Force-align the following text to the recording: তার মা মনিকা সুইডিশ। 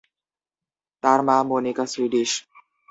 তার 1.03 1.19
মা 1.27 1.37
মনিকা 1.49 1.85
সুইডিশ। 1.91 2.31